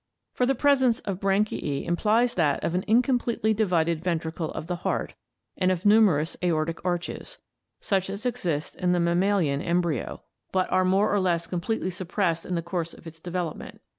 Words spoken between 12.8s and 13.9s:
of its development.